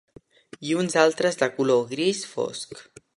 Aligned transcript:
I 0.69 0.71
uns 0.79 0.97
altres 1.01 1.39
de 1.43 1.51
color 1.59 1.87
gris 1.95 2.25
fosc 2.35 2.87